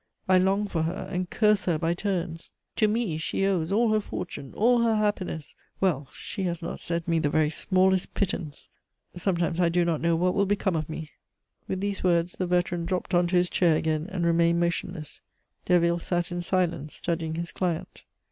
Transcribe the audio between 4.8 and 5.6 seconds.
her happiness;